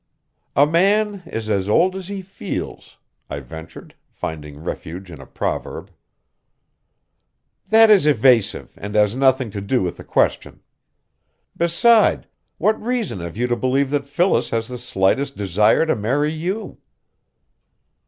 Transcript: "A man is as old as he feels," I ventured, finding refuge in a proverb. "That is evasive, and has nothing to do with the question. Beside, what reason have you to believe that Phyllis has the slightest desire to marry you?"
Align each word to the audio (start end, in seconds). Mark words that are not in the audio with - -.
"A 0.55 0.65
man 0.65 1.21
is 1.27 1.47
as 1.47 1.69
old 1.69 1.95
as 1.95 2.07
he 2.07 2.23
feels," 2.23 2.97
I 3.29 3.39
ventured, 3.39 3.93
finding 4.09 4.57
refuge 4.63 5.11
in 5.11 5.21
a 5.21 5.27
proverb. 5.27 5.91
"That 7.69 7.91
is 7.91 8.07
evasive, 8.07 8.79
and 8.81 8.95
has 8.95 9.15
nothing 9.15 9.51
to 9.51 9.61
do 9.61 9.83
with 9.83 9.97
the 9.97 10.03
question. 10.03 10.61
Beside, 11.55 12.25
what 12.57 12.81
reason 12.81 13.19
have 13.19 13.37
you 13.37 13.45
to 13.45 13.55
believe 13.55 13.91
that 13.91 14.07
Phyllis 14.07 14.49
has 14.49 14.69
the 14.69 14.79
slightest 14.79 15.37
desire 15.37 15.85
to 15.85 15.95
marry 15.95 16.31
you?" 16.33 16.79